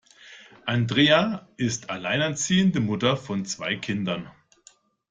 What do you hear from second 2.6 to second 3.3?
Mutter